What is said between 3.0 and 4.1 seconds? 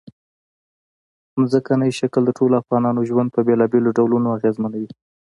ژوند په بېلابېلو